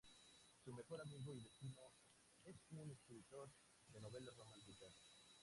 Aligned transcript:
Su 0.65 0.73
mejor 0.73 0.99
amigo 0.99 1.31
y 1.35 1.41
vecino 1.43 1.79
es 2.43 2.55
un 2.71 2.89
escritor 2.89 3.49
de 3.89 4.01
novelas 4.01 4.35
románticas. 4.35 4.95